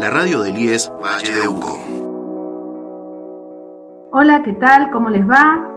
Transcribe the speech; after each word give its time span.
La 0.00 0.08
radio 0.08 0.40
del 0.40 0.56
IES 0.56 0.90
Valle 1.02 1.34
de 1.34 1.46
Uco. 1.46 1.78
Hola, 4.12 4.42
¿qué 4.42 4.54
tal? 4.54 4.90
¿Cómo 4.90 5.10
les 5.10 5.28
va? 5.28 5.68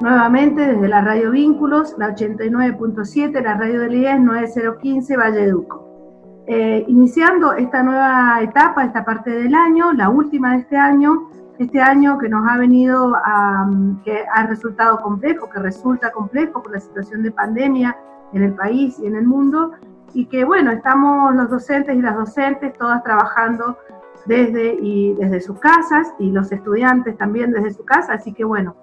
Nuevamente 0.00 0.66
desde 0.66 0.86
la 0.86 1.00
radio 1.00 1.30
Vínculos, 1.30 1.94
la 1.96 2.14
89.7, 2.14 3.42
la 3.42 3.54
radio 3.54 3.80
del 3.80 3.94
IES 3.94 4.20
9015 4.20 5.16
Valle 5.16 5.46
de 5.46 5.54
Uco. 5.54 6.44
Eh, 6.46 6.84
iniciando 6.88 7.54
esta 7.54 7.82
nueva 7.82 8.38
etapa, 8.42 8.84
esta 8.84 9.02
parte 9.02 9.30
del 9.30 9.54
año, 9.54 9.94
la 9.94 10.10
última 10.10 10.52
de 10.52 10.58
este 10.58 10.76
año, 10.76 11.30
este 11.58 11.80
año 11.80 12.18
que 12.18 12.28
nos 12.28 12.46
ha 12.46 12.58
venido 12.58 13.14
a, 13.16 13.66
que 14.04 14.24
ha 14.30 14.46
resultado 14.46 15.00
complejo, 15.00 15.48
que 15.48 15.58
resulta 15.58 16.12
complejo 16.12 16.62
por 16.62 16.72
la 16.72 16.80
situación 16.80 17.22
de 17.22 17.32
pandemia 17.32 17.96
en 18.34 18.42
el 18.42 18.54
país 18.54 18.98
y 18.98 19.06
en 19.06 19.16
el 19.16 19.26
mundo, 19.26 19.72
y 20.14 20.26
que 20.26 20.44
bueno, 20.44 20.70
estamos 20.70 21.34
los 21.34 21.50
docentes 21.50 21.96
y 21.96 22.00
las 22.00 22.16
docentes 22.16 22.76
todas 22.76 23.02
trabajando 23.02 23.78
desde, 24.26 24.74
y 24.80 25.14
desde 25.14 25.40
sus 25.40 25.58
casas 25.58 26.12
y 26.18 26.30
los 26.30 26.52
estudiantes 26.52 27.16
también 27.16 27.52
desde 27.52 27.72
su 27.72 27.84
casa, 27.84 28.14
así 28.14 28.32
que 28.32 28.44
bueno, 28.44 28.76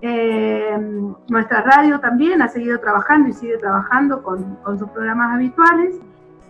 eh, 0.00 0.78
nuestra 1.28 1.62
radio 1.62 1.98
también 2.00 2.40
ha 2.40 2.48
seguido 2.48 2.78
trabajando 2.78 3.28
y 3.28 3.32
sigue 3.32 3.58
trabajando 3.58 4.22
con, 4.22 4.56
con, 4.62 4.78
sus 4.78 4.88
programas 4.90 5.34
habituales 5.34 5.96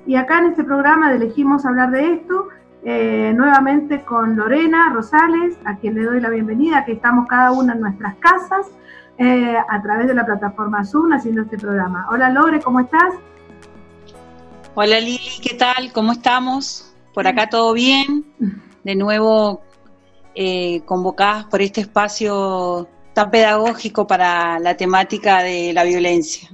y 0.06 0.16
acá 0.16 0.38
en 0.38 0.46
este 0.46 0.64
programa 0.64 1.12
elegimos 1.12 1.64
hablar 1.64 1.90
de 1.90 2.12
esto 2.12 2.48
eh, 2.84 3.32
nuevamente 3.36 4.04
con 4.04 4.36
Lorena 4.36 4.90
Rosales, 4.92 5.58
a 5.64 5.76
quien 5.76 5.94
le 5.94 6.04
doy 6.04 6.20
la 6.20 6.30
bienvenida, 6.30 6.84
que 6.84 6.92
estamos 6.92 7.26
cada 7.26 7.50
una 7.50 7.72
en 7.72 7.80
nuestras 7.80 8.14
casas 8.16 8.70
eh, 9.18 9.56
a 9.68 9.82
través 9.82 10.06
de 10.06 10.14
la 10.14 10.24
plataforma 10.24 10.84
Zoom 10.84 11.12
haciendo 11.12 11.42
este 11.42 11.58
programa. 11.58 12.06
Hola 12.10 12.30
Lore, 12.30 12.60
¿cómo 12.60 12.80
estás? 12.80 13.14
Hola 14.80 15.00
Lili, 15.00 15.40
¿qué 15.42 15.56
tal? 15.56 15.92
¿Cómo 15.92 16.12
estamos? 16.12 16.94
Por 17.12 17.26
acá 17.26 17.48
todo 17.48 17.72
bien. 17.72 18.24
De 18.84 18.94
nuevo 18.94 19.60
eh, 20.36 20.82
convocadas 20.84 21.46
por 21.46 21.62
este 21.62 21.80
espacio 21.80 22.86
tan 23.12 23.28
pedagógico 23.32 24.06
para 24.06 24.60
la 24.60 24.76
temática 24.76 25.42
de 25.42 25.72
la 25.72 25.82
violencia. 25.82 26.48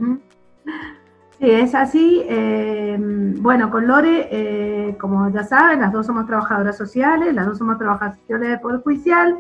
Sí, 1.39 1.51
es 1.51 1.75
así. 1.75 2.25
Eh, 2.27 2.97
bueno, 2.99 3.71
con 3.71 3.87
Lore, 3.87 4.29
eh, 4.31 4.97
como 4.99 5.29
ya 5.29 5.45
saben, 5.45 5.83
las 5.83 5.93
dos 5.93 6.07
somos 6.07 6.27
trabajadoras 6.27 6.79
sociales, 6.79 7.35
las 7.35 7.45
dos 7.45 7.59
somos 7.59 7.77
trabajadoras 7.77 8.19
del 8.27 8.59
Poder 8.61 8.81
Judicial. 8.81 9.37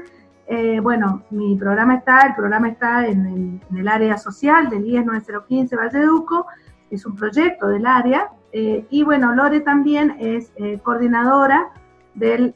Bueno, 0.82 1.22
mi 1.30 1.56
programa 1.56 1.94
está, 1.94 2.26
el 2.26 2.34
programa 2.34 2.68
está 2.68 3.06
en 3.06 3.62
el, 3.74 3.88
área 3.88 4.18
social 4.18 4.68
del 4.68 4.84
IES 4.84 5.06
9015 5.06 5.74
Valleduco, 5.74 6.44
es 6.90 7.06
un 7.06 7.16
proyecto 7.16 7.68
del 7.68 7.86
área. 7.86 8.28
Y 8.56 9.02
bueno, 9.02 9.34
Lore 9.34 9.60
también 9.60 10.16
es 10.20 10.52
coordinadora 10.82 11.70
del 12.14 12.54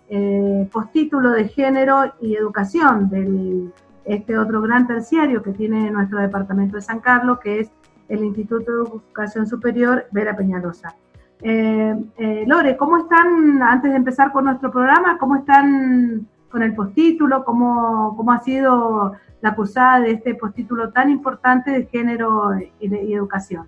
postítulo 0.70 1.32
de 1.32 1.48
género 1.48 2.14
y 2.20 2.36
educación 2.36 3.10
del 3.10 3.72
este 4.04 4.38
otro 4.38 4.62
gran 4.62 4.86
terciario 4.86 5.42
que 5.42 5.52
tiene 5.52 5.90
nuestro 5.90 6.18
departamento 6.18 6.76
de 6.76 6.82
San 6.82 7.00
Carlos, 7.00 7.40
que 7.40 7.60
es 7.60 7.70
el 8.08 8.24
Instituto 8.24 8.72
de 8.72 8.88
Educación 8.88 9.46
Superior 9.46 10.06
Vera 10.12 10.34
Peñalosa. 10.34 10.96
Eh, 11.42 11.94
eh, 12.16 12.44
Lore, 12.46 12.76
¿cómo 12.76 12.98
están, 12.98 13.62
antes 13.62 13.90
de 13.90 13.96
empezar 13.96 14.32
con 14.32 14.46
nuestro 14.46 14.70
programa, 14.70 15.18
cómo 15.18 15.36
están 15.36 16.26
con 16.50 16.62
el 16.62 16.74
postítulo? 16.74 17.44
¿Cómo, 17.44 18.14
cómo 18.16 18.32
ha 18.32 18.40
sido 18.40 19.12
la 19.42 19.54
cursada 19.54 20.00
de 20.00 20.12
este 20.12 20.34
postítulo 20.34 20.90
tan 20.90 21.10
importante 21.10 21.70
de 21.70 21.86
género 21.86 22.50
y, 22.80 23.12
educación? 23.12 23.66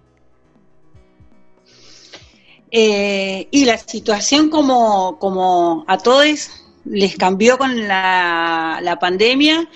Eh, 2.71 3.49
y 3.51 3.65
la 3.65 3.79
situación 3.79 4.49
como, 4.49 5.19
como 5.19 5.85
a 5.89 5.99
todos 5.99 6.51
les 6.85 7.17
cambió 7.17 7.59
con 7.59 7.89
la, 7.89 8.79
la 8.83 8.99
pandemia 8.99 9.69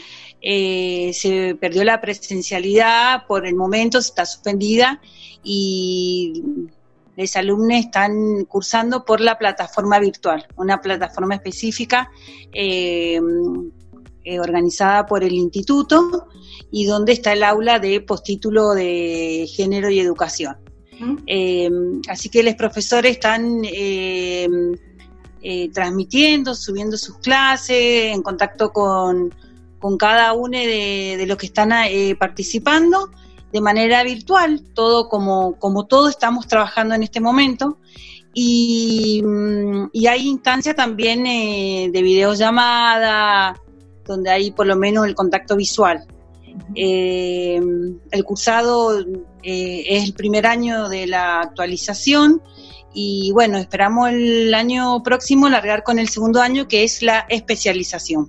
eh, 0.46 1.12
se 1.14 1.54
perdió 1.54 1.84
la 1.84 2.02
presencialidad, 2.02 3.26
por 3.26 3.46
el 3.46 3.54
momento 3.54 3.96
está 3.96 4.26
suspendida 4.26 5.00
y 5.42 6.42
los 7.16 7.36
alumnos 7.36 7.78
están 7.78 8.44
cursando 8.44 9.06
por 9.06 9.22
la 9.22 9.38
plataforma 9.38 9.98
virtual, 9.98 10.46
una 10.56 10.82
plataforma 10.82 11.36
específica 11.36 12.10
eh, 12.52 13.19
eh, 14.24 14.38
organizada 14.38 15.06
por 15.06 15.24
el 15.24 15.32
instituto 15.32 16.26
y 16.70 16.84
donde 16.84 17.12
está 17.12 17.32
el 17.32 17.42
aula 17.42 17.78
de 17.78 18.02
postítulo 18.02 18.74
de 18.74 19.48
género 19.50 19.88
y 19.88 19.98
educación. 19.98 20.56
Así 22.09 22.28
que 22.28 22.43
los 22.43 22.55
profesores 22.55 23.12
están 23.12 23.62
transmitiendo, 25.72 26.55
subiendo 26.55 26.97
sus 26.97 27.19
clases, 27.19 28.15
en 28.15 28.22
contacto 28.22 28.72
con, 28.72 29.31
con 29.84 29.99
cada 29.99 30.32
uno 30.32 30.56
de, 30.56 31.22
los 31.28 31.37
que 31.37 31.44
están 31.44 31.71
eh, 31.72 32.16
participando 32.19 33.10
de 33.53 33.60
manera 33.60 34.03
virtual, 34.03 34.62
todo 34.72 35.10
como, 35.10 35.59
como 35.59 35.84
todos 35.84 36.09
estamos 36.09 36.49
trabajando 36.49 36.94
en 36.94 37.03
este 37.03 37.21
momento. 37.21 37.76
Y, 38.32 39.21
mm, 39.22 39.91
hay 40.09 40.26
instancias 40.26 40.75
también 40.75 41.26
eh, 41.26 41.91
de 41.93 42.00
videollamada, 42.00 43.61
donde 44.06 44.31
hay 44.31 44.53
por 44.53 44.66
lo 44.66 44.75
menos 44.75 45.06
el 45.06 45.15
contacto 45.15 45.55
visual. 45.55 46.06
Eh, 46.75 47.61
el 48.11 48.25
cursado 48.25 49.05
es 49.44 50.05
el 50.05 50.15
primer 50.15 50.47
año 50.47 50.88
de 50.88 51.06
la 51.06 51.41
actualización 51.41 52.41
y 52.94 53.32
bueno, 53.32 53.59
esperamos 53.59 54.10
el 54.10 54.55
año 54.55 55.03
próximo 55.03 55.49
largar 55.49 55.82
con 55.82 55.99
el 55.99 56.09
segundo 56.09 56.41
año 56.41 56.69
que 56.69 56.84
es 56.84 57.03
la 57.03 57.27
especialización. 57.28 58.28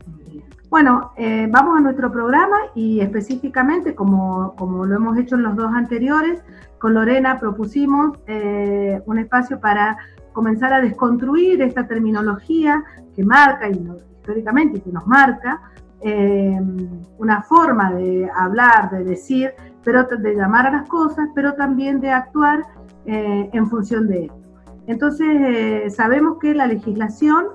Bueno, 0.70 1.12
eh, 1.16 1.48
vamos 1.50 1.78
a 1.78 1.82
nuestro 1.82 2.12
programa 2.12 2.58
y 2.74 3.00
específicamente, 3.00 3.96
como, 3.96 4.54
lo 4.60 4.96
hemos 4.96 5.18
hecho 5.18 5.36
en 5.36 5.44
los 5.44 5.56
dos 5.56 5.72
anteriores, 5.74 6.42
con 6.80 6.96
Lorena 6.96 7.40
propusimos 7.40 8.18
eh, 8.28 9.00
un 9.06 9.20
espacio 9.20 9.60
para 9.60 9.98
comenzar 10.34 10.74
a 10.74 10.82
desconstruir 10.82 11.62
esta 11.62 11.88
terminología 11.88 12.84
que 13.16 13.24
marca 13.24 13.70
y 13.70 13.88
históricamente 14.18 14.82
que 14.82 14.92
nos 14.92 15.08
marca 15.08 15.62
eh, 16.02 16.60
una 17.18 17.42
forma 17.44 17.94
de 17.94 18.30
hablar, 18.36 18.90
de 18.90 19.06
decir, 19.06 19.54
pero 19.86 20.04
de 20.04 20.36
llamar 20.36 20.68
a 20.68 20.72
las 20.72 20.90
cosas, 20.90 21.30
pero 21.34 21.54
también 21.54 22.02
de 22.02 22.12
actuar 22.12 22.64
en 23.06 23.70
función 23.70 24.08
de 24.08 24.26
esto. 24.26 24.42
Entonces, 24.88 25.96
sabemos 25.96 26.38
que 26.40 26.54
la 26.54 26.68
legislación 26.68 27.46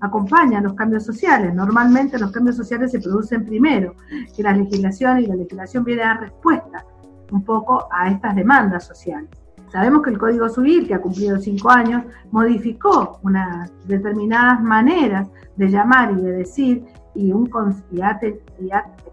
acompaña 0.00 0.60
los 0.60 0.74
cambios 0.74 1.04
sociales. 1.04 1.54
Normalmente 1.54 2.18
los 2.18 2.32
cambios 2.32 2.56
sociales 2.56 2.90
se 2.90 3.00
producen 3.00 3.44
primero 3.44 3.94
que 4.36 4.42
la 4.42 4.52
legislación 4.52 5.20
y 5.20 5.26
la 5.26 5.36
legislación 5.36 5.84
viene 5.84 6.02
a 6.02 6.08
dar 6.08 6.20
respuesta 6.20 6.84
un 7.30 7.42
poco 7.44 7.88
a 7.90 8.10
estas 8.10 8.36
demandas 8.36 8.86
sociales. 8.86 9.30
Sabemos 9.72 10.02
que 10.02 10.10
el 10.10 10.18
Código 10.18 10.48
Civil, 10.48 10.86
que 10.86 10.94
ha 10.94 11.00
cumplido 11.00 11.38
cinco 11.38 11.70
años, 11.70 12.04
modificó 12.30 13.18
unas 13.22 13.72
determinadas 13.86 14.62
maneras 14.62 15.28
de 15.56 15.68
llamar 15.68 16.12
y 16.12 16.22
de 16.22 16.32
decir 16.32 16.84
y, 17.14 17.32
un, 17.32 17.50
ha, 18.02 18.20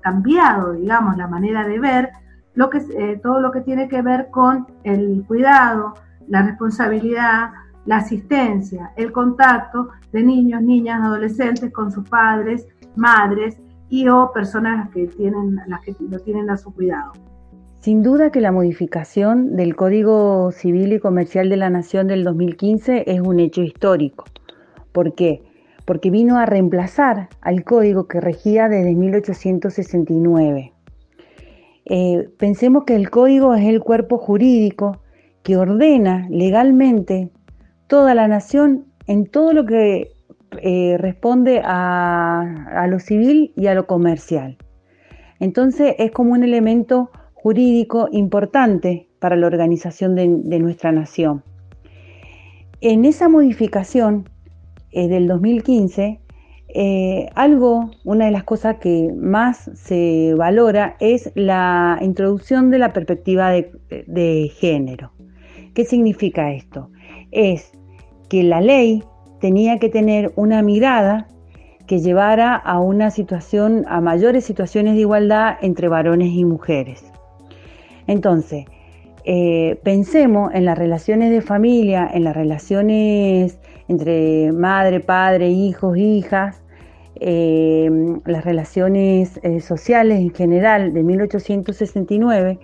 cambiado, 0.02 0.74
digamos, 0.74 1.18
la 1.18 1.28
manera 1.28 1.66
de 1.68 1.80
ver 1.80 2.10
lo 2.54 2.70
que, 2.70 2.80
eh, 2.98 3.20
todo 3.22 3.42
lo 3.42 3.52
que 3.52 3.62
tiene 3.62 3.88
que 3.88 4.02
ver 4.02 4.30
con 4.30 4.68
el 4.84 5.24
cuidado, 5.28 5.94
la 6.28 6.44
responsabilidad, 6.44 7.52
la 7.86 7.98
asistencia, 7.98 8.92
el 8.96 9.12
contacto 9.12 9.90
de 10.12 10.24
niños, 10.24 10.62
niñas, 10.62 11.02
adolescentes 11.02 11.72
con 11.72 11.92
sus 11.92 12.08
padres, 12.08 12.68
madres 12.96 13.58
y 13.90 14.08
o 14.08 14.32
personas 14.34 14.90
que 14.92 15.08
tienen, 15.08 15.60
las 15.68 15.82
que 15.82 15.96
lo 16.00 16.20
tienen 16.20 16.50
a 16.50 16.58
su 16.58 16.74
cuidado. 16.74 17.14
Sin 17.80 18.04
duda 18.04 18.32
que 18.32 18.42
la 18.42 18.52
modificación 18.52 19.56
del 19.56 19.76
Código 19.76 20.52
Civil 20.52 20.94
y 20.94 21.00
Comercial 21.00 21.50
de 21.50 21.58
la 21.58 21.72
Nación 21.72 22.08
del 22.08 22.24
2015 22.24 23.06
es 23.08 23.22
un 23.22 23.40
hecho 23.40 23.64
histórico. 23.64 24.26
¿Por 24.92 25.16
qué? 25.16 25.42
Porque 25.86 26.12
vino 26.12 26.38
a 26.38 26.46
reemplazar 26.46 27.30
al 27.42 27.64
código 27.64 28.08
que 28.08 28.22
regía 28.22 28.70
desde 28.70 28.94
1869. 28.94 30.74
Eh, 31.94 32.30
pensemos 32.38 32.86
que 32.86 32.96
el 32.96 33.10
código 33.10 33.54
es 33.54 33.66
el 33.66 33.82
cuerpo 33.82 34.18
jurídico 34.18 35.02
que 35.44 35.58
ordena 35.58 36.26
legalmente 36.30 37.32
toda 37.88 38.16
la 38.16 38.30
nación 38.30 38.86
en 39.08 39.26
todo 39.26 39.52
lo 39.52 39.66
que 39.66 40.14
eh, 40.62 40.96
responde 40.98 41.62
a, 41.66 42.88
lo 42.90 42.98
civil 43.00 43.52
y 43.58 43.68
a 43.68 43.76
lo 43.76 43.88
comercial. 43.88 44.58
Entonces 45.42 45.96
es 46.00 46.12
como 46.12 46.32
un 46.32 46.46
elemento 46.46 47.12
jurídico 47.34 48.08
importante 48.14 49.10
para 49.20 49.36
la 49.36 49.48
organización 49.48 50.16
de, 50.16 50.60
nuestra 50.60 50.94
nación. 50.94 51.44
En 52.80 53.04
esa 53.04 53.28
modificación 53.28 54.30
eh, 54.94 55.10
del 55.10 55.28
2015, 55.28 56.21
eh, 56.74 57.30
algo, 57.36 57.92
una 58.04 58.26
de 58.26 58.32
las 58.32 58.44
cosas 58.44 58.78
que 58.78 59.12
más 59.16 59.70
se 59.74 60.34
valora 60.38 60.96
es 61.00 61.32
la 61.36 61.98
introducción 62.02 62.70
de 62.70 62.78
la 62.78 62.94
perspectiva 62.94 63.52
de, 63.52 64.52
género. 64.56 65.12
¿Qué 65.74 65.86
significa 65.86 66.52
esto? 66.52 66.90
Es 67.32 67.72
que 68.30 68.44
la 68.44 68.62
ley 68.62 69.04
tenía 69.40 69.80
que 69.80 69.90
tener 69.90 70.32
una 70.36 70.62
mirada 70.62 71.28
que 71.88 72.00
llevara 72.00 72.56
a 72.56 72.80
una 72.80 73.12
situación, 73.12 73.84
a 73.88 74.00
mayores 74.00 74.46
situaciones 74.46 74.96
de 74.96 75.02
igualdad 75.02 75.58
entre 75.62 75.90
varones 75.90 76.32
y 76.32 76.46
mujeres. 76.46 77.04
Entonces, 78.08 78.66
eh, 79.26 79.80
pensemos 79.84 80.52
en 80.54 80.66
las 80.66 80.78
relaciones 80.78 81.32
de 81.32 81.42
familia, 81.42 82.10
en 82.12 82.24
las 82.24 82.36
relaciones 82.36 83.60
entre 83.92 84.52
madre, 84.52 85.00
padre, 85.00 85.50
hijos, 85.50 85.98
hijas, 85.98 86.64
eh, 87.16 87.90
las 88.26 88.44
relaciones 88.44 89.40
eh, 89.44 89.60
sociales 89.60 90.20
en 90.20 90.34
general 90.34 90.94
de 90.94 91.04
1869 91.04 92.60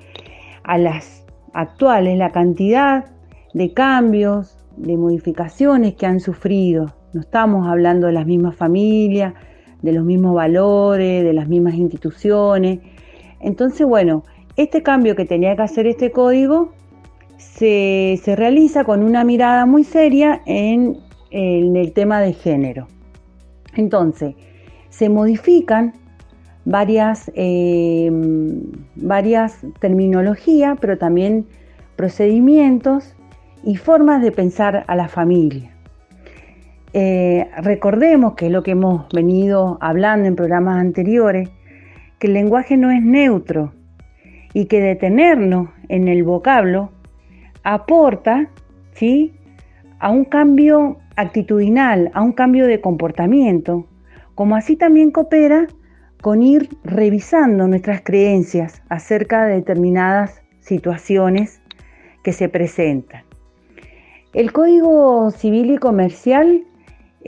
a 0.63 0.77
las 0.77 1.25
actuales, 1.53 2.17
la 2.17 2.31
cantidad 2.31 3.05
de 3.53 3.73
cambios, 3.73 4.57
de 4.77 4.97
modificaciones 4.97 5.95
que 5.95 6.05
han 6.05 6.19
sufrido 6.19 6.97
no 7.13 7.21
estamos 7.21 7.67
hablando 7.67 8.07
de 8.07 8.13
las 8.13 8.25
mismas 8.25 8.55
familias, 8.55 9.33
de 9.81 9.91
los 9.91 10.03
mismos 10.03 10.35
valores, 10.35 11.23
de 11.23 11.33
las 11.33 11.47
mismas 11.47 11.75
instituciones. 11.75 12.79
Entonces, 13.39 13.87
bueno, 13.87 14.23
este 14.55 14.83
cambio 14.83 15.15
que 15.15 15.25
tenía 15.25 15.55
que 15.55 15.61
hacer 15.61 15.87
este 15.87 16.11
código 16.11 16.73
se, 17.37 18.19
realiza 18.35 18.83
con 18.83 19.03
una 19.03 19.23
mirada 19.23 19.65
muy 19.65 19.83
seria 19.83 20.41
en, 20.45 20.97
el 21.31 21.91
tema 21.93 22.21
de 22.21 22.33
género. 22.33 22.87
Entonces, 23.75 24.35
se 24.89 25.09
modifican 25.09 25.93
varias, 26.65 27.31
eh, 27.35 28.09
varias 28.95 29.61
terminologías, 29.79 30.77
pero 30.81 30.97
también 30.97 31.45
procedimientos 31.95 33.15
y 33.63 33.75
formas 33.77 34.21
de 34.21 34.31
pensar 34.31 34.83
a 34.87 34.95
la 34.95 35.07
familia. 35.07 35.71
Eh, 36.93 37.49
recordemos 37.57 38.33
que 38.33 38.47
es 38.47 38.51
lo 38.51 38.63
que 38.63 38.71
hemos 38.71 39.07
venido 39.13 39.77
hablando 39.81 40.27
en 40.27 40.35
programas 40.35 40.79
anteriores, 40.79 41.49
que 42.19 42.27
el 42.27 42.33
lenguaje 42.33 42.75
no 42.75 42.91
es 42.91 43.01
neutro 43.01 43.73
y 44.53 44.65
que 44.65 44.81
detenerlo 44.81 45.71
en 45.89 46.07
el 46.07 46.23
vocablo 46.23 46.91
aporta 47.63 48.49
¿sí? 48.93 49.33
a 49.99 50.09
un 50.09 50.25
cambio 50.25 50.97
actitudinal, 51.17 52.09
a 52.13 52.21
un 52.21 52.31
cambio 52.31 52.65
de 52.67 52.79
comportamiento, 52.79 53.85
como 54.35 54.55
así 54.55 54.77
también 54.77 55.11
coopera 55.11 55.67
con 56.21 56.41
ir 56.41 56.69
revisando 56.83 57.67
nuestras 57.67 58.01
creencias 58.01 58.81
acerca 58.87 59.45
de 59.45 59.55
determinadas 59.55 60.41
situaciones 60.59 61.61
que 62.23 62.31
se 62.31 62.47
presentan. 62.47 63.23
El 64.33 64.51
Código 64.51 65.31
Civil 65.31 65.71
y 65.71 65.77
Comercial 65.77 66.63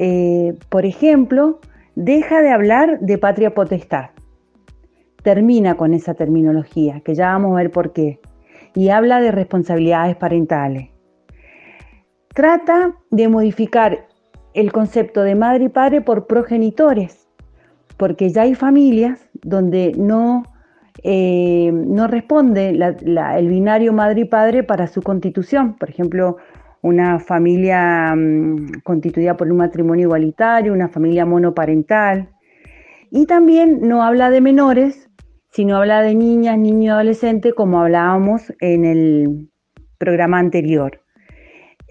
eh, 0.01 0.57
por 0.69 0.86
ejemplo, 0.86 1.59
deja 1.95 2.41
de 2.41 2.51
hablar 2.51 3.01
de 3.01 3.18
patria 3.18 3.53
potestad. 3.53 4.12
Termina 5.24 5.75
con 5.75 5.94
esa 5.94 6.13
terminología, 6.13 7.01
que 7.01 7.15
ya 7.15 7.33
vamos 7.33 7.51
a 7.51 7.62
ver 7.62 7.69
por 7.69 7.91
qué. 7.91 8.21
Y 8.74 8.89
habla 8.91 9.19
de 9.19 9.31
responsabilidades 9.31 10.15
parentales. 10.15 10.91
Trata 12.39 12.95
de 13.12 13.27
modificar 13.27 14.07
el 14.53 14.71
concepto 14.71 15.24
de 15.24 15.36
madre 15.36 15.65
y 15.65 15.68
padre 15.68 16.00
por 16.00 16.25
progenitores, 16.25 17.27
porque 17.97 18.30
ya 18.30 18.44
hay 18.44 18.56
familias 18.56 19.30
donde 19.44 19.91
no, 19.97 20.44
eh, 21.03 21.69
no 21.74 22.07
responde 22.07 22.69
el 22.69 23.47
binario 23.50 23.91
madre 23.91 24.21
y 24.21 24.24
padre 24.24 24.63
para 24.63 24.88
su 24.88 25.01
constitución. 25.01 25.75
Por 25.75 25.89
ejemplo, 25.89 26.38
una 26.81 27.19
familia 27.19 28.15
mm, 28.15 28.83
constituida 28.86 29.36
por 29.36 29.51
un 29.51 29.57
matrimonio 29.57 30.06
igualitario, 30.06 30.71
una 30.71 30.88
familia 30.88 31.25
monoparental. 31.25 32.30
Y 33.12 33.25
también 33.25 33.81
no 33.81 34.01
habla 34.01 34.30
de 34.30 34.39
menores, 34.39 35.09
sino 35.51 35.75
habla 35.75 36.01
de 36.03 36.15
niñas, 36.15 36.57
niños 36.57 36.86
y 36.86 36.88
adolescentes, 36.88 37.53
como 37.53 37.81
hablábamos 37.81 38.53
en 38.62 38.86
el 38.86 39.50
programa 39.97 40.39
anterior. 40.39 41.01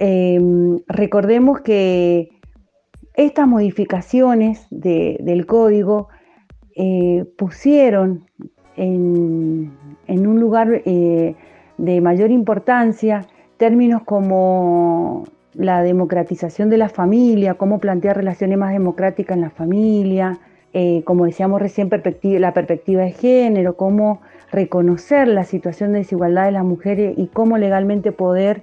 Em, 0.00 0.78
recordemos 0.86 1.60
que 1.60 2.28
estas 3.14 3.48
modificaciones 3.48 4.66
del 4.70 5.46
código 5.46 6.08
eh, 6.76 7.24
pusieron 7.36 8.26
en, 8.76 9.72
un 10.08 10.40
lugar 10.40 10.82
eh, 10.84 11.34
de 11.78 12.00
mayor 12.00 12.30
importancia 12.30 13.26
términos 13.56 14.02
como 14.04 15.24
la 15.54 15.82
democratización 15.82 16.70
de 16.70 16.78
la 16.78 16.88
familia, 16.88 17.54
cómo 17.54 17.80
plantear 17.80 18.16
relaciones 18.16 18.56
más 18.56 18.72
democráticas 18.72 19.36
en 19.36 19.42
la 19.42 19.50
familia, 19.50 20.38
eh, 20.72 21.02
como 21.04 21.24
decíamos 21.24 21.60
recién, 21.60 21.90
la 22.22 22.54
perspectiva 22.54 23.02
de 23.02 23.10
género, 23.10 23.76
cómo 23.76 24.20
reconocer 24.52 25.26
la 25.26 25.42
situación 25.42 25.92
de 25.92 25.98
desigualdad 25.98 26.44
de 26.44 26.52
las 26.52 26.64
mujeres 26.64 27.14
y 27.16 27.26
cómo 27.26 27.58
legalmente 27.58 28.12
poder 28.12 28.62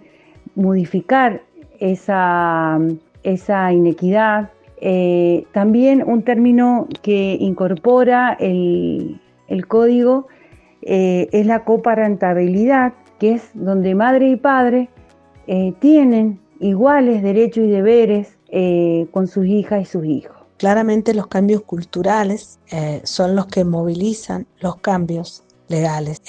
modificar 0.56 1.42
esa, 1.80 2.80
esa 3.24 3.74
inequidad. 3.74 4.50
Eh, 4.78 5.46
también 5.54 6.04
un 6.06 6.24
término 6.24 6.88
que 7.02 7.38
incorpora 7.40 8.36
el, 8.40 9.20
código 9.68 10.28
eh, 10.82 11.30
es 11.32 11.46
la 11.46 11.64
coparentabilidad, 11.64 12.94
que 13.20 13.34
es 13.34 13.50
donde 13.54 13.96
madre 13.96 14.30
y 14.30 14.36
padre 14.36 14.90
eh, 15.48 15.74
tienen 15.80 16.40
iguales 16.60 17.22
derechos 17.24 17.64
y 17.66 17.68
deberes 17.68 18.38
con 19.12 19.28
sus 19.28 19.46
hijas 19.48 19.82
y 19.82 19.86
sus 19.86 20.06
hijos. 20.06 20.38
Claramente 20.56 21.14
los 21.14 21.28
cambios 21.28 21.62
culturales 21.64 22.58
son 23.04 23.36
los 23.36 23.48
que 23.48 23.66
movilizan 23.66 24.48
los 24.62 24.78
cambios 24.78 25.45
legales. 25.68 26.22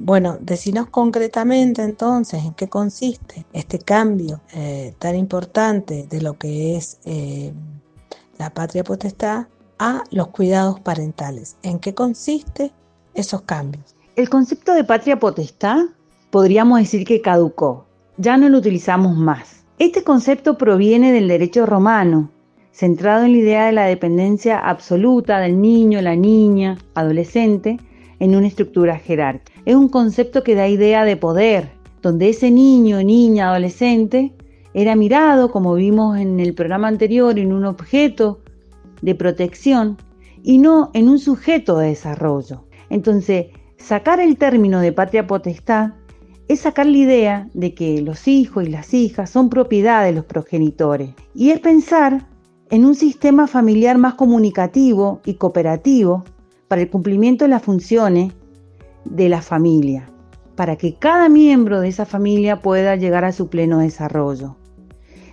bueno, 0.00 0.38
decinos 0.40 0.88
concretamente 0.90 1.82
entonces 1.82 2.44
en 2.44 2.54
qué 2.54 2.68
consiste 2.68 3.46
este 3.52 3.78
cambio 3.78 4.40
tan 4.98 5.16
importante 5.16 6.06
de 6.08 6.20
lo 6.20 6.38
que 6.38 6.76
es 6.76 6.98
la 8.38 8.50
patria 8.50 8.84
potestad 8.84 9.46
a 9.78 10.04
los 10.10 10.28
cuidados 10.28 10.80
parentales. 10.80 11.56
¿En 11.62 11.78
qué 11.78 11.94
consiste 11.94 12.72
esos 13.14 13.42
cambios? 13.42 13.94
El 14.16 14.28
concepto 14.28 14.74
de 14.74 14.84
patria 14.84 15.18
potestad 15.18 15.78
podríamos 16.30 16.80
decir 16.80 17.06
que 17.06 17.22
caducó, 17.22 17.86
ya 18.16 18.36
no 18.36 18.48
lo 18.48 18.58
utilizamos 18.58 19.16
más. 19.16 19.64
Este 19.78 20.02
concepto 20.02 20.58
proviene 20.58 21.12
del 21.12 21.28
derecho 21.28 21.64
romano, 21.64 22.30
centrado 22.72 23.24
en 23.24 23.32
la 23.32 23.38
idea 23.38 23.66
de 23.66 23.72
la 23.72 23.86
dependencia 23.86 24.58
absoluta 24.58 25.38
del 25.38 25.60
niño, 25.60 26.02
la 26.02 26.16
niña, 26.16 26.78
adolescente, 26.94 27.78
en 28.20 28.36
una 28.36 28.46
estructura 28.46 28.98
jerárquica. 28.98 29.60
Es 29.64 29.74
un 29.74 29.88
concepto 29.88 30.42
que 30.42 30.54
da 30.54 30.68
idea 30.68 31.04
de 31.04 31.16
poder, 31.16 31.70
donde 32.02 32.28
ese 32.28 32.50
niño, 32.50 33.02
niña, 33.02 33.50
adolescente 33.50 34.32
era 34.74 34.96
mirado, 34.96 35.50
como 35.50 35.74
vimos 35.74 36.18
en 36.18 36.40
el 36.40 36.54
programa 36.54 36.88
anterior, 36.88 37.38
en 37.38 37.52
un 37.52 37.64
objeto 37.64 38.40
de 39.02 39.14
protección 39.14 39.96
y 40.42 40.58
no 40.58 40.90
en 40.94 41.08
un 41.08 41.18
sujeto 41.18 41.78
de 41.78 41.88
desarrollo. 41.88 42.64
Entonces, 42.90 43.46
sacar 43.76 44.20
el 44.20 44.36
término 44.36 44.80
de 44.80 44.92
patria 44.92 45.26
potestad 45.26 45.92
es 46.48 46.60
sacar 46.60 46.86
la 46.86 46.96
idea 46.96 47.48
de 47.52 47.74
que 47.74 48.00
los 48.00 48.26
hijos 48.26 48.64
y 48.66 48.70
las 48.70 48.94
hijas 48.94 49.30
son 49.30 49.50
propiedad 49.50 50.04
de 50.04 50.12
los 50.12 50.24
progenitores 50.24 51.10
y 51.34 51.50
es 51.50 51.60
pensar 51.60 52.26
en 52.70 52.84
un 52.84 52.94
sistema 52.94 53.46
familiar 53.46 53.98
más 53.98 54.14
comunicativo 54.14 55.20
y 55.24 55.34
cooperativo 55.34 56.24
para 56.68 56.82
el 56.82 56.90
cumplimiento 56.90 57.44
de 57.44 57.50
las 57.50 57.62
funciones 57.62 58.32
de 59.04 59.28
la 59.28 59.42
familia, 59.42 60.08
para 60.54 60.76
que 60.76 60.94
cada 60.94 61.28
miembro 61.28 61.80
de 61.80 61.88
esa 61.88 62.04
familia 62.06 62.60
pueda 62.60 62.96
llegar 62.96 63.24
a 63.24 63.32
su 63.32 63.48
pleno 63.48 63.78
desarrollo. 63.78 64.56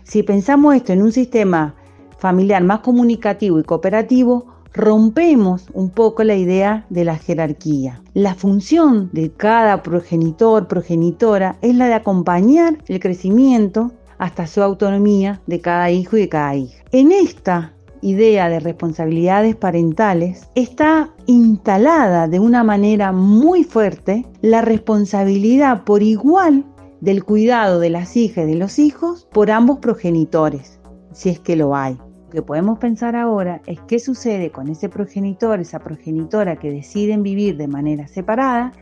Si 0.04 0.24
pensamos 0.24 0.76
esto 0.76 0.94
en 0.94 1.02
un 1.02 1.12
sistema 1.12 1.76
familiar 2.18 2.64
más 2.64 2.80
comunicativo 2.80 3.60
y 3.60 3.64
cooperativo, 3.64 4.46
rompemos 4.74 5.70
un 5.74 5.90
poco 5.90 6.24
la 6.24 6.36
idea 6.36 6.86
de 6.90 7.06
la 7.06 7.18
jerarquía. 7.18 8.02
La 8.14 8.36
función 8.36 9.10
de 9.14 9.32
cada 9.32 9.82
progenitor, 9.84 10.68
progenitora, 10.68 11.58
es 11.62 11.76
la 11.76 11.88
de 11.88 11.94
acompañar 11.94 12.78
el 12.88 13.00
crecimiento 13.00 13.92
hasta 14.18 14.48
su 14.48 14.62
autonomía 14.62 15.42
de 15.48 15.62
cada 15.62 15.92
hijo 15.92 16.18
y 16.18 16.22
de 16.22 16.30
cada 16.30 16.56
hija. 16.56 16.84
En 16.92 17.12
esta 17.12 17.74
idea 18.06 18.50
de 18.50 18.60
responsabilidades 18.60 19.56
parentales 19.56 20.48
está 20.54 21.10
instalada 21.26 22.28
de 22.28 22.40
una 22.40 22.64
manera 22.64 23.12
muy 23.12 23.64
fuerte 23.64 24.28
la 24.42 24.62
responsabilidad 24.62 25.84
por 25.86 26.04
igual 26.04 26.66
del 27.02 27.24
cuidado 27.24 27.80
de 27.80 27.90
las 27.90 28.16
hijas 28.16 28.46
y 28.46 28.52
de 28.52 28.56
los 28.58 28.78
hijos 28.78 29.28
por 29.32 29.50
ambos 29.50 29.80
progenitores, 29.80 30.80
si 31.14 31.30
es 31.30 31.40
que 31.40 31.56
lo 31.56 31.76
hay 31.76 31.98
que 32.32 32.42
podemos 32.42 32.78
pensar 32.78 33.16
ahora 33.16 33.62
es 33.66 33.80
qué 33.88 33.98
sucede 33.98 34.52
con 34.52 34.68
ese 34.68 34.90
progenitor, 34.90 35.60
esa 35.60 35.80
progenitora 35.80 36.58
que 36.58 36.70
deciden 36.70 37.24
vivir 37.24 37.58
de 37.58 37.68
manera 37.68 38.08
separada 38.08 38.74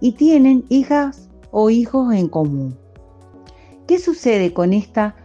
y 0.00 0.12
tienen 0.12 0.64
hijas 0.68 1.28
o 1.50 1.68
hijos 1.68 2.14
en 2.14 2.28
común. 2.28 2.78
¿Qué 3.86 3.98
sucede 3.98 4.54
con 4.54 4.72
esta 4.72 5.16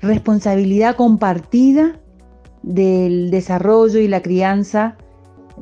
responsabilidad 0.00 0.94
compartida 0.96 1.98
del 2.62 3.30
desarrollo 3.30 3.98
y 4.00 4.08
la 4.08 4.22
crianza 4.22 4.96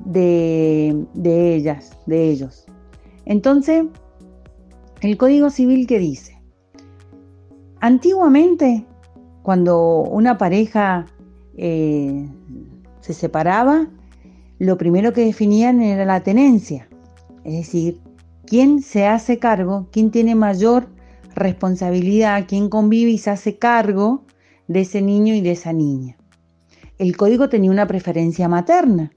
de, 0.05 1.07
de 1.15 1.55
ellas, 1.55 1.99
de 2.07 2.31
ellos. 2.31 2.67
Entonces, 3.25 3.85
el 5.01 5.17
Código 5.17 5.51
Civil 5.51 5.87
que 5.87 5.99
dice, 5.99 6.41
antiguamente, 7.81 8.87
cuando 9.43 10.03
una 10.03 10.39
pareja 10.39 11.07
eh, 11.57 12.29
se 13.01 13.15
separaba, 13.15 13.89
lo 14.59 14.77
primero 14.77 15.13
que 15.13 15.25
definían 15.25 15.81
era 15.81 16.05
la 16.05 16.23
tenencia, 16.23 16.89
es 17.45 17.55
decir, 17.55 18.01
quién 18.47 18.83
se 18.83 19.07
hace 19.07 19.39
cargo, 19.39 19.89
quién 19.91 20.11
tiene 20.11 20.35
mayor 20.35 20.89
responsabilidad, 21.35 22.45
quién 22.47 22.69
convive 22.69 23.11
y 23.11 23.19
se 23.19 23.31
hace 23.31 23.57
cargo 23.57 24.25
de 24.69 24.81
ese 24.81 25.01
niño 25.01 25.35
y 25.35 25.41
de 25.41 25.53
esa 25.53 25.73
niña. 25.73 26.20
El 27.01 27.17
código 27.17 27.49
tenía 27.49 27.71
una 27.71 27.87
preferencia 27.87 28.47
materna. 28.47 29.11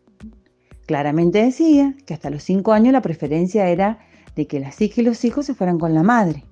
Claramente 0.86 1.44
decía 1.44 1.98
que 2.06 2.14
hasta 2.14 2.30
los 2.30 2.42
cinco 2.42 2.72
años 2.72 2.94
la 2.94 3.02
preferencia 3.02 3.68
era 3.68 4.00
de 4.38 4.48
que 4.48 4.62
las 4.62 4.80
hijas 4.80 5.00
y 5.00 5.02
los 5.02 5.26
hijos 5.26 5.46
se 5.46 5.54
fueran 5.54 5.78
con 5.78 5.94
la 5.94 6.02
madre. 6.02 6.46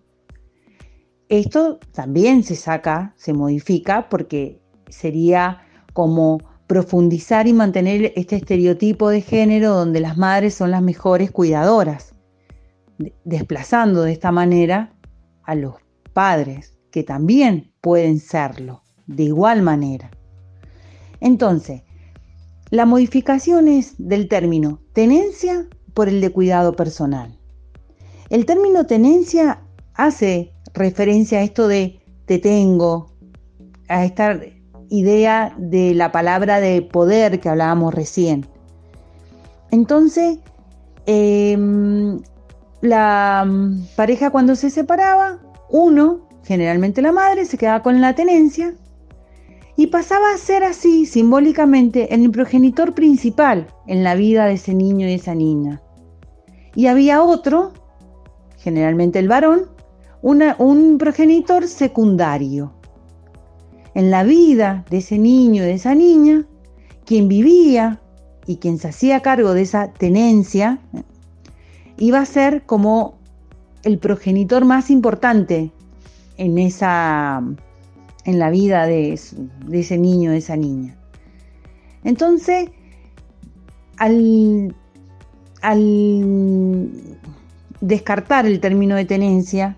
Esto 1.30 1.80
también 1.94 2.44
se 2.44 2.58
saca, 2.58 3.14
se 3.16 3.32
modifica 3.32 4.10
porque 4.10 4.60
sería 4.90 5.62
como 5.94 6.40
profundizar 6.68 7.48
y 7.48 7.54
mantener 7.54 8.12
este 8.18 8.36
estereotipo 8.36 9.08
de 9.08 9.22
género 9.22 9.74
donde 9.74 10.02
las 10.02 10.18
madres 10.18 10.54
son 10.54 10.70
las 10.70 10.82
mejores 10.82 11.32
cuidadoras, 11.32 12.14
desplazando 13.24 14.04
de 14.04 14.12
esta 14.12 14.34
manera 14.34 14.98
a 15.44 15.56
los 15.56 15.76
padres, 16.12 16.78
que 16.92 17.04
también 17.04 17.72
pueden 17.80 18.20
serlo, 18.20 18.84
de 19.08 19.24
igual 19.24 19.62
manera. 19.62 20.12
Entonces, 21.22 21.84
la 22.72 22.86
modificación 22.86 23.68
es 23.68 23.96
del 23.98 24.28
término 24.28 24.82
tenencia 24.94 25.68
por 25.94 26.10
el 26.10 26.20
de 26.20 26.32
cuidado 26.32 26.76
personal. 26.76 27.38
El 28.30 28.46
término 28.46 28.86
tenencia 28.86 29.62
hace 29.94 30.54
referencia 30.74 31.40
a 31.40 31.44
esto 31.44 31.68
de 31.68 32.00
te 32.26 32.40
tengo, 32.40 33.12
a 33.88 34.06
esta 34.06 34.40
idea 34.90 35.56
de 35.58 35.94
la 35.94 36.12
palabra 36.12 36.60
de 36.60 36.82
poder 36.82 37.40
que 37.40 37.50
hablábamos 37.50 37.94
recién. 37.94 38.48
Entonces, 39.70 40.40
em, 41.06 42.22
la 42.82 43.48
pareja 43.96 44.32
cuando 44.32 44.56
se 44.56 44.70
separaba, 44.70 45.40
uno, 45.70 46.28
generalmente 46.44 47.02
la 47.02 47.12
madre, 47.12 47.46
se 47.46 47.58
quedaba 47.58 47.84
con 47.84 48.02
la 48.02 48.16
tenencia 48.16 48.74
y 49.76 49.88
pasaba 49.88 50.34
a 50.34 50.38
ser 50.38 50.64
así 50.64 51.06
simbólicamente 51.06 52.14
el 52.14 52.30
progenitor 52.32 52.94
principal 52.94 53.68
en 53.88 54.04
la 54.04 54.16
vida 54.16 54.46
de 54.46 54.54
ese 54.54 54.74
niño 54.74 55.08
y 55.08 55.14
esa 55.14 55.36
niña. 55.36 55.82
Y 56.76 56.88
había 56.88 57.24
otro, 57.24 57.72
generalmente 58.58 59.20
el 59.20 59.28
varón, 59.28 59.68
un 60.22 60.98
progenitor 60.98 61.68
secundario. 61.68 62.74
En 63.94 64.12
la 64.12 64.24
vida 64.24 64.86
de 64.90 64.98
ese 64.98 65.18
niño 65.18 65.64
y 65.64 65.66
de 65.66 65.74
esa 65.74 65.96
niña, 65.96 66.46
quien 67.06 67.28
vivía 67.28 68.00
y 68.46 68.58
quien 68.58 68.78
se 68.78 68.90
hacía 68.90 69.22
cargo 69.22 69.54
de 69.54 69.64
esa 69.64 69.92
tenencia, 69.92 70.80
iba 71.98 72.20
a 72.20 72.26
ser 72.26 72.64
como 72.66 73.16
el 73.84 73.98
progenitor 74.00 74.64
más 74.64 74.90
importante 74.90 75.72
en 76.38 76.58
esa 76.58 77.42
en 78.26 78.40
la 78.40 78.50
vida 78.50 78.86
de, 78.86 79.14
ese 79.14 79.98
niño, 79.98 80.32
de 80.32 80.38
esa 80.38 80.56
niña. 80.56 80.96
Entonces, 82.04 82.70
al, 83.98 84.76
descartar 87.82 88.46
el 88.46 88.60
término 88.60 88.96
de 88.96 89.06
tenencia 89.06 89.76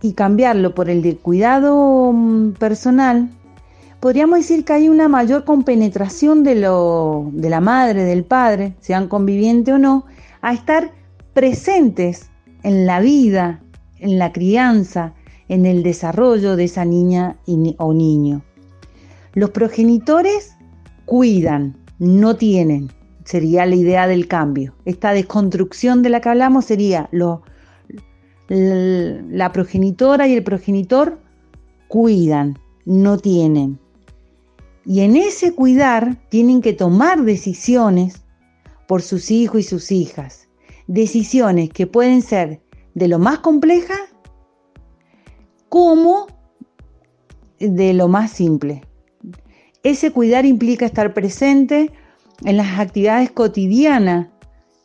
y 0.00 0.14
cambiarlo 0.14 0.74
por 0.74 0.90
el 0.90 1.02
de 1.02 1.16
cuidado 1.16 2.12
mm, 2.12 2.52
personal, 2.52 3.30
podríamos 4.00 4.40
decir 4.40 4.64
que 4.64 4.72
hay 4.72 4.88
una 4.88 5.08
mayor 5.08 5.44
compenetración 5.44 6.42
de, 6.42 6.56
lo, 6.56 7.28
de 7.32 7.50
la 7.50 7.60
madre, 7.60 8.04
del 8.04 8.24
padre, 8.24 8.74
sean 8.80 9.08
convivientes 9.08 9.74
o 9.74 9.78
no, 9.78 10.06
a 10.40 10.52
estar 10.52 10.92
presentes 11.34 12.28
en 12.64 12.86
la 12.86 13.00
vida, 13.00 13.60
en 14.00 14.18
la 14.18 14.32
crianza, 14.32 15.14
en 15.52 15.66
el 15.66 15.82
desarrollo 15.82 16.56
de 16.56 16.64
esa 16.64 16.84
niña 16.86 17.36
o 17.76 17.92
niño. 17.92 18.42
Los 19.34 19.50
progenitores 19.50 20.56
cuidan, 21.04 21.76
no 21.98 22.36
tienen, 22.36 22.90
sería 23.24 23.66
la 23.66 23.74
idea 23.74 24.06
del 24.06 24.28
cambio. 24.28 24.74
Esta 24.86 25.12
desconstrucción 25.12 26.02
de 26.02 26.08
la 26.08 26.20
que 26.20 26.30
hablamos 26.30 26.64
sería 26.64 27.08
lo, 27.12 27.42
la 28.48 29.52
progenitora 29.52 30.26
y 30.26 30.34
el 30.34 30.42
progenitor 30.42 31.20
cuidan, 31.88 32.58
no 32.86 33.18
tienen. 33.18 33.78
Y 34.86 35.00
en 35.00 35.16
ese 35.16 35.54
cuidar 35.54 36.16
tienen 36.30 36.62
que 36.62 36.72
tomar 36.72 37.24
decisiones 37.24 38.22
por 38.88 39.02
sus 39.02 39.30
hijos 39.30 39.60
y 39.60 39.62
sus 39.64 39.92
hijas 39.92 40.48
decisiones 40.86 41.70
que 41.70 41.86
pueden 41.86 42.22
ser 42.22 42.60
de 42.94 43.08
lo 43.08 43.18
más 43.18 43.38
compleja 43.38 43.94
como 45.72 46.26
de 47.58 47.94
lo 47.94 48.06
más 48.06 48.30
simple. 48.30 48.82
Ese 49.82 50.10
cuidar 50.10 50.44
implica 50.44 50.84
estar 50.84 51.14
presente 51.14 51.90
en 52.44 52.58
las 52.58 52.78
actividades 52.78 53.30
cotidianas 53.30 54.28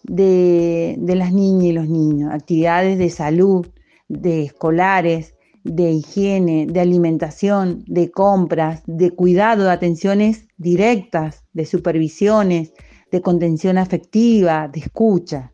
de, 0.03 0.95
de, 0.97 1.15
las 1.17 1.33
niñas 1.33 1.65
y 1.65 1.71
los 1.73 1.89
niños, 1.89 2.33
actividades 2.33 2.97
de 2.97 3.09
salud, 3.09 3.67
de 4.07 4.43
escolares, 4.43 5.35
de 5.65 5.91
higiene, 5.91 6.67
de 6.67 6.79
alimentación, 6.79 7.83
de 7.85 8.09
compras, 8.09 8.81
de 8.85 9.11
cuidado, 9.11 9.65
de 9.65 9.71
atenciones 9.71 10.47
directas, 10.55 11.43
de 11.51 11.65
supervisiones, 11.65 12.71
de 13.11 13.21
contención 13.21 13.77
afectiva, 13.77 14.69
de 14.69 14.79
escucha. 14.79 15.51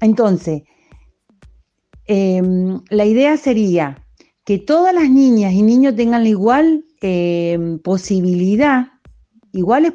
Entonces, 0.00 0.62
em, 2.06 2.80
la 2.90 3.04
idea 3.04 3.36
sería 3.36 4.02
que 4.44 4.58
todas 4.58 4.94
las 4.94 5.08
niñas 5.08 5.52
y 5.52 5.62
niños 5.62 5.94
tengan 5.94 6.24
la 6.24 6.28
igual 6.28 6.84
em, 7.00 7.78
posibilidad, 7.78 8.88
iguales, 9.52 9.92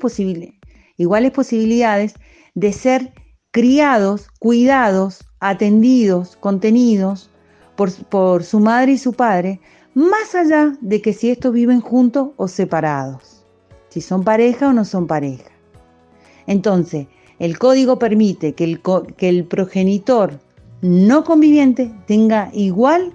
iguales 0.97 1.31
posibilidades 1.31 2.13
de 2.55 2.73
ser 2.73 3.13
criados, 3.51 4.27
cuidados, 4.39 5.25
atendidos, 5.39 6.37
contenidos 6.37 7.29
por, 7.75 7.93
por 8.05 8.43
su 8.43 8.59
madre 8.59 8.93
y 8.93 8.97
su 8.97 9.13
padre, 9.13 9.59
más 9.93 10.35
allá 10.35 10.77
de 10.81 11.01
que 11.01 11.13
si 11.13 11.29
estos 11.29 11.53
viven 11.53 11.81
juntos 11.81 12.29
o 12.37 12.47
separados, 12.47 13.45
si 13.89 14.01
son 14.01 14.23
pareja 14.23 14.69
o 14.69 14.73
no 14.73 14.85
son 14.85 15.07
pareja. 15.07 15.51
Entonces, 16.45 17.07
el 17.39 17.59
código 17.59 17.99
permite 17.99 18.53
que 18.53 18.63
el, 18.63 18.81
que 19.17 19.29
el 19.29 19.45
progenitor 19.45 20.39
no 20.81 21.23
conviviente 21.23 21.91
tenga 22.07 22.49
igual 22.53 23.13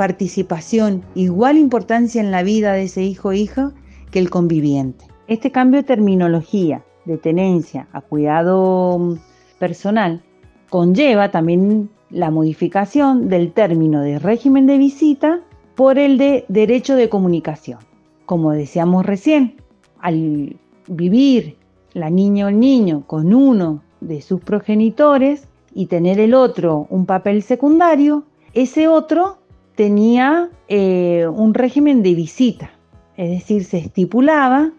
participación, 0.00 1.02
igual 1.14 1.58
importancia 1.58 2.22
en 2.22 2.30
la 2.30 2.42
vida 2.42 2.72
de 2.72 2.84
ese 2.84 3.02
hijo 3.02 3.28
o 3.28 3.32
hija 3.34 3.74
que 4.10 4.18
el 4.18 4.30
conviviente. 4.30 5.04
Este 5.26 5.52
cambio 5.52 5.82
de 5.82 5.86
terminología 5.86 6.82
de 7.04 7.18
tenencia 7.18 7.86
a 7.92 8.00
cuidado 8.00 8.98
mm, 8.98 9.18
personal 9.58 10.22
conlleva 10.70 11.30
también 11.30 11.90
la 12.08 12.30
modificación 12.30 13.28
del 13.28 13.52
término 13.52 14.00
de 14.00 14.18
régimen 14.18 14.66
de 14.66 14.78
visita 14.78 15.42
por 15.74 15.98
el 15.98 16.16
de 16.16 16.46
derecho 16.48 16.96
de 16.96 17.10
comunicación. 17.10 17.80
Como 18.24 18.52
decíamos 18.52 19.04
recién, 19.04 19.56
al 19.98 20.56
vivir 20.86 21.58
la 21.92 22.08
niña 22.08 22.46
o 22.46 22.48
el 22.48 22.58
niño 22.58 23.04
con 23.06 23.34
uno 23.34 23.82
de 24.00 24.22
sus 24.22 24.40
progenitores 24.40 25.46
y 25.74 25.88
tener 25.88 26.18
el 26.20 26.32
otro 26.32 26.86
un 26.88 27.04
papel 27.04 27.42
secundario, 27.42 28.24
ese 28.54 28.88
otro 28.88 29.39
tenía 29.74 30.50
eh, 30.68 31.26
un 31.26 31.54
régimen 31.54 32.02
de 32.02 32.14
visita, 32.14 32.70
es 33.16 33.30
decir, 33.30 33.64
se 33.64 33.78
estipulaba 33.78 34.72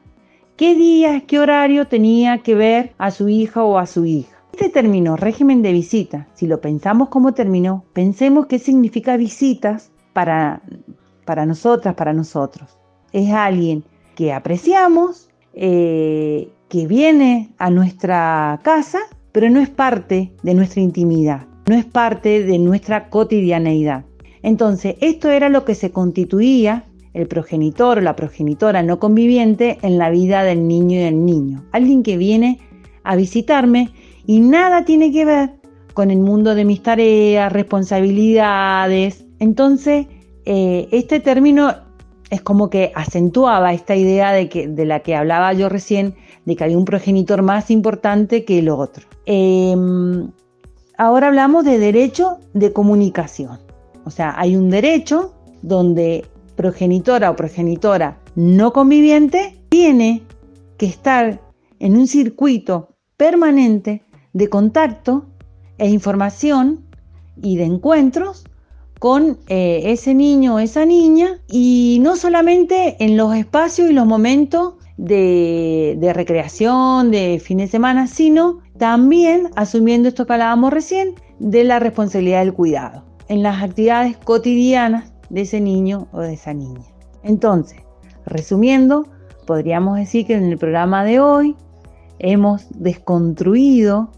qué 0.58 0.76
días, 0.76 1.24
qué 1.28 1.40
horario 1.40 1.88
tenía 1.88 2.40
que 2.40 2.56
ver 2.56 2.94
a 2.98 3.12
su 3.12 3.30
hija 3.30 3.64
o 3.64 3.78
a 3.78 3.86
su 3.86 4.06
hija. 4.06 4.38
Este 4.52 4.70
término, 4.70 5.16
régimen 5.16 5.62
de 5.62 5.72
visita, 5.72 6.28
si 6.34 6.46
lo 6.46 6.62
pensamos 6.62 7.10
como 7.10 7.34
término, 7.34 7.86
pensemos 7.94 8.48
qué 8.48 8.60
significa 8.60 9.18
visitas 9.18 9.92
para, 10.14 10.62
para 11.26 11.46
nosotras, 11.46 11.96
para 11.96 12.14
nosotros. 12.14 12.78
Es 13.12 13.32
alguien 13.32 13.84
que 14.16 14.34
apreciamos, 14.34 15.30
eh, 15.54 16.52
que 16.70 16.86
viene 16.86 17.54
a 17.58 17.70
nuestra 17.70 18.60
casa, 18.64 19.00
pero 19.32 19.50
no 19.50 19.60
es 19.60 19.70
parte 19.70 20.34
de 20.44 20.54
nuestra 20.54 20.82
intimidad, 20.82 21.48
no 21.68 21.76
es 21.76 21.86
parte 21.86 22.44
de 22.44 22.60
nuestra 22.60 23.10
cotidianeidad. 23.10 24.06
Entonces, 24.44 24.96
esto 25.02 25.30
era 25.30 25.50
lo 25.50 25.66
que 25.66 25.76
se 25.76 25.92
constituía 25.92 26.86
el 27.14 27.28
progenitor 27.28 27.98
o 27.98 28.02
la 28.02 28.16
progenitora 28.16 28.84
no 28.84 29.00
conviviente 29.00 29.78
en 29.82 29.98
la 29.98 30.10
vida 30.10 30.44
del 30.44 30.68
niño 30.68 31.00
y 31.00 31.04
del 31.04 31.26
niño. 31.26 31.66
Alguien 31.72 32.04
que 32.04 32.18
viene 32.18 32.60
a 33.04 33.16
visitarme 33.16 33.90
y 34.26 34.40
nada 34.40 34.86
tiene 34.86 35.12
que 35.12 35.26
ver 35.26 35.52
con 35.94 36.10
el 36.10 36.20
mundo 36.20 36.56
de 36.56 36.66
mis 36.66 36.82
tareas, 36.82 37.52
responsabilidades. 37.52 39.26
Entonces, 39.40 40.08
eh, 40.46 40.88
este 40.92 41.20
término 41.20 41.76
es 42.30 42.42
como 42.42 42.70
que 42.70 42.92
acentuaba 42.96 43.74
esta 43.74 43.96
idea 43.96 44.32
de, 44.32 44.48
que, 44.48 44.68
de 44.68 44.86
la 44.86 45.02
que 45.02 45.16
hablaba 45.16 45.52
yo 45.54 45.68
recién, 45.68 46.16
de 46.46 46.56
que 46.56 46.64
había 46.64 46.78
un 46.78 46.86
progenitor 46.86 47.42
más 47.42 47.70
importante 47.70 48.46
que 48.46 48.60
el 48.60 48.70
otro. 48.70 49.06
Em, 49.26 50.32
ahora 50.98 51.28
hablamos 51.28 51.66
de 51.66 51.78
derecho 51.78 52.38
de 52.54 52.72
comunicación. 52.72 53.60
O 54.06 54.10
sea, 54.10 54.34
hay 54.38 54.56
un 54.56 54.70
derecho 54.70 55.34
donde 55.62 56.26
progenitora 56.56 57.32
o 57.32 57.36
progenitora 57.36 58.20
no 58.36 58.74
conviviente 58.74 59.58
tiene 59.70 60.24
que 60.78 60.86
estar 60.86 61.42
en 61.80 61.96
un 61.96 62.08
circuito 62.08 62.96
permanente 63.18 64.04
de 64.34 64.50
contacto 64.50 65.26
e 65.78 65.90
información 65.90 66.86
y 67.42 67.58
de 67.58 67.66
encuentros 67.66 68.46
con 69.00 69.40
eh, 69.48 69.82
ese 69.86 70.14
niño 70.14 70.56
o 70.56 70.60
esa 70.60 70.86
niña 70.86 71.40
y 71.48 72.00
no 72.02 72.16
solamente 72.16 73.04
en 73.04 73.18
los 73.18 73.36
espacios 73.36 73.90
y 73.90 73.94
los 73.94 74.06
momentos 74.06 74.76
de, 74.98 75.98
de, 76.00 76.14
recreación, 76.14 77.10
de 77.10 77.42
fin 77.44 77.58
de 77.58 77.68
semana, 77.68 78.06
sino 78.06 78.60
también 78.78 79.50
asumiendo 79.56 80.10
esto 80.10 80.28
que 80.28 80.34
hablábamos 80.34 80.72
recién 80.72 81.16
de 81.40 81.64
la 81.64 81.80
responsabilidad 81.80 82.42
del 82.42 82.54
cuidado 82.54 83.11
en 83.32 83.44
las 83.44 83.64
actividades 83.64 84.18
cotidianas 84.18 85.14
de 85.30 85.42
ese 85.42 85.62
niño 85.62 86.10
o 86.12 86.20
de 86.20 86.34
esa 86.34 86.54
niña. 86.54 86.84
Entonces, 87.24 87.80
resumiendo, 88.26 89.08
podríamos 89.48 89.96
decir 89.96 90.28
que 90.28 90.34
en 90.34 90.44
el 90.44 90.58
programa 90.58 91.06
de 91.06 91.22
hoy 91.22 91.56
hemos 92.20 92.68
desconstruido 92.72 94.12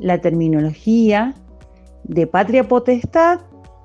la 0.00 0.20
terminología 0.20 1.36
de 2.02 2.26
patria 2.26 2.66
potestad 2.66 3.38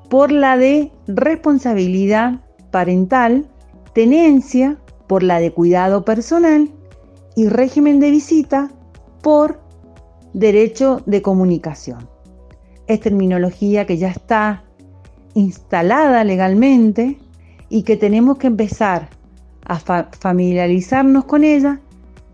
por 0.10 0.31
la 0.31 0.57
de 0.57 0.91
responsabilidad 1.05 2.41
parental, 2.72 3.45
tenencia 3.93 4.79
por 5.05 5.22
la 5.22 5.39
de 5.39 5.51
cuidado 5.51 6.03
personal 6.03 6.72
y 7.36 7.50
régimen 7.50 8.00
de 8.00 8.10
visita 8.10 8.72
por 9.22 9.62
derecho 10.34 11.03
de 11.05 11.22
comunicación. 11.22 12.14
Es 12.87 12.99
terminología 12.99 13.85
que 13.85 13.97
ya 13.97 14.09
está 14.09 14.63
instalada 15.33 16.23
legalmente 16.23 17.17
y 17.69 17.83
que 17.83 17.97
tenemos 17.97 18.37
que 18.37 18.47
empezar 18.47 19.09
a 19.65 19.79
familiarizarnos 19.79 21.25
con 21.25 21.43
ella 21.43 21.79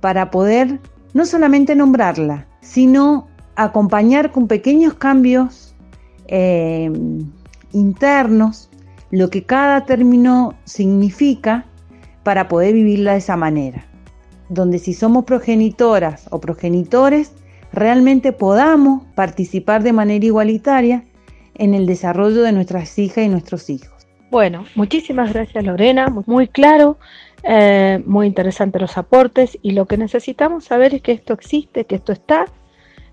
para 0.02 0.32
poder 0.32 0.80
no 1.14 1.26
solamente 1.26 1.76
nombrarla, 1.76 2.48
sino 2.62 3.28
acompañar 3.56 4.32
con 4.32 4.48
pequeños 4.48 4.96
cambios 4.96 5.76
eh, 6.28 6.92
internos 7.72 8.70
lo 9.12 9.30
que 9.30 9.44
cada 9.44 9.86
término 9.86 10.54
significa 10.64 11.66
para 12.24 12.48
poder 12.48 12.74
vivirla 12.74 13.14
de 13.14 13.18
esa 13.18 13.36
manera. 13.36 13.86
Donde 14.50 14.80
si 14.80 14.94
somos 14.94 15.26
progenitoras 15.26 16.28
o 16.30 16.40
progenitores, 16.40 17.34
realmente 17.74 18.34
podamos 18.34 19.04
participar 19.16 19.84
de 19.84 19.94
manera 19.94 20.26
igualitaria 20.26 21.06
en 21.56 21.74
el 21.74 21.86
desarrollo 21.86 22.42
de 22.42 22.52
nuestras 22.52 22.98
hijas 22.98 23.26
y 23.26 23.30
nuestros 23.30 23.70
hijos. 23.70 24.08
Bueno, 24.30 24.66
muchísimas 24.76 25.34
gracias 25.34 25.64
Lorena, 25.64 26.08
muy 26.26 26.48
claro, 26.48 26.98
eh, 27.44 28.02
muy 28.06 28.28
interesante 28.28 28.80
los 28.80 28.98
aportes 28.98 29.58
y 29.62 29.72
lo 29.72 29.86
que 29.88 29.98
necesitamos 29.98 30.66
saber 30.66 30.94
es 30.96 31.02
que 31.02 31.12
esto 31.12 31.34
existe, 31.34 31.86
que 31.86 31.96
esto 31.96 32.14
está 32.14 32.46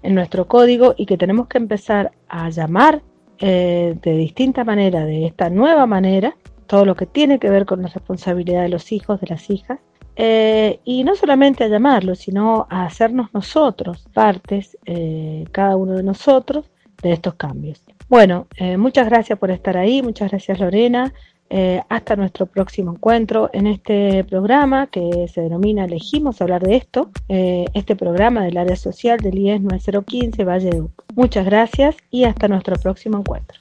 en 0.03 0.15
nuestro 0.15 0.47
código 0.47 0.95
y 0.97 1.07
que 1.07 1.17
tenemos 1.17 1.49
que 1.49 1.59
empezar 1.59 2.13
a 2.29 2.51
llamar 2.51 3.03
eh, 3.39 3.97
de 4.01 4.17
distinta 4.17 4.65
manera, 4.65 5.05
de 5.05 5.27
esta 5.27 5.51
nueva 5.51 5.87
manera, 5.87 6.37
todo 6.67 6.85
lo 6.85 6.95
que 6.95 7.07
tiene 7.07 7.39
que 7.39 7.51
ver 7.51 7.67
con 7.67 7.83
la 7.83 7.89
responsabilidad 7.89 8.63
de 8.63 8.69
los 8.69 8.93
hijos, 8.93 9.21
de 9.21 9.27
las 9.29 9.51
hijas, 9.51 9.81
eh, 10.19 10.81
y 10.85 11.05
no 11.05 11.15
solamente 11.17 11.65
a 11.65 11.69
llamarlo, 11.69 12.15
sino 12.15 12.67
a 12.69 12.85
hacernos 12.85 13.33
nosotros 13.33 14.07
partes, 14.13 14.77
eh, 14.85 15.47
cada 15.53 15.77
uno 15.77 15.95
de 15.95 16.03
nosotros, 16.03 16.71
de 17.03 17.13
estos 17.13 17.35
cambios. 17.35 17.83
Bueno, 18.09 18.49
muchas 18.79 19.09
gracias 19.09 19.39
por 19.39 19.51
estar 19.51 19.77
ahí, 19.77 20.03
muchas 20.03 20.31
gracias 20.31 20.59
Lorena, 20.59 21.13
eh, 21.51 21.83
hasta 21.89 22.15
nuestro 22.15 22.45
próximo 22.45 22.93
encuentro 22.93 23.49
en 23.55 23.67
este 23.67 24.23
programa 24.25 24.87
que 24.89 25.29
se 25.33 25.41
denomina 25.41 25.87
Elegimos 25.87 26.43
hablar 26.43 26.63
de 26.63 26.77
esto, 26.77 27.11
eh, 27.31 27.65
este 27.73 27.97
programa 27.97 28.45
del 28.45 28.59
área 28.59 28.77
social 28.77 29.19
del 29.19 29.39
IES 29.39 29.63
9015 29.63 30.45
Valle 30.45 30.71
de 30.71 30.83
Uco. 30.83 31.05
Muchas 31.15 31.47
gracias 31.47 31.97
y 32.11 32.25
hasta 32.25 32.49
nuestro 32.49 32.77
próximo 32.77 33.19
encuentro. 33.19 33.61